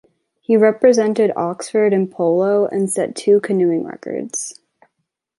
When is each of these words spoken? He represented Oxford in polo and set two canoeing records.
He 0.41 0.57
represented 0.57 1.31
Oxford 1.35 1.93
in 1.93 2.07
polo 2.07 2.65
and 2.65 2.89
set 2.89 3.15
two 3.15 3.39
canoeing 3.39 3.85
records. 3.85 4.59